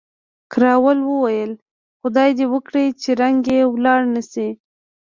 کراول 0.51 0.99
وویل، 1.03 1.51
خدای 2.01 2.29
دې 2.37 2.45
وکړي 2.53 2.85
چې 3.01 3.09
رنګ 3.21 3.39
یې 3.55 3.61
ولاړ 3.73 4.01
نه 4.15 4.21
شي. 4.31 4.49